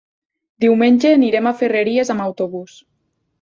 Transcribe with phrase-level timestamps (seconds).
[0.63, 2.81] Diumenge anirem a Ferreries amb autobús.